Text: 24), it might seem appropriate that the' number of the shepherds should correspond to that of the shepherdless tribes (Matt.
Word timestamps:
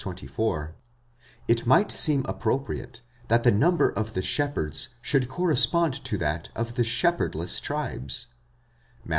24), 0.03 0.73
it 1.47 1.67
might 1.67 1.91
seem 1.91 2.25
appropriate 2.27 3.01
that 3.27 3.43
the' 3.43 3.51
number 3.51 3.89
of 3.89 4.15
the 4.15 4.21
shepherds 4.23 4.89
should 4.99 5.29
correspond 5.29 5.93
to 6.03 6.17
that 6.17 6.49
of 6.55 6.73
the 6.73 6.83
shepherdless 6.83 7.59
tribes 7.59 8.25
(Matt. 9.05 9.09